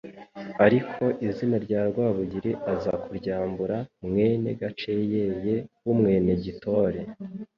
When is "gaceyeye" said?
4.59-5.55